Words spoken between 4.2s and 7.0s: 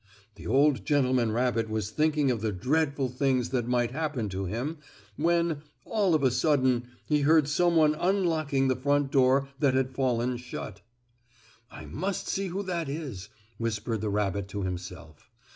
to him, when, all of a sudden,